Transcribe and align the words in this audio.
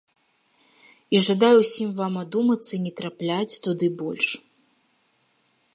І 1.17 1.21
жадаю 1.27 1.57
ўсім 1.59 1.89
вам 1.99 2.13
адумацца 2.23 2.71
і 2.77 2.81
не 2.87 2.93
трапляць 3.01 3.59
туды 3.67 3.87
больш! 4.03 4.27